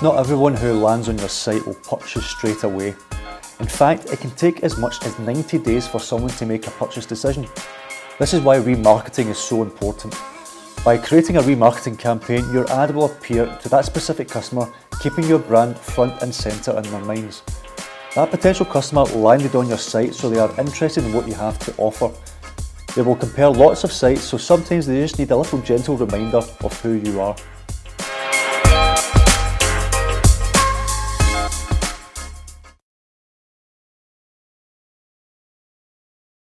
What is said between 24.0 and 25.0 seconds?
so sometimes they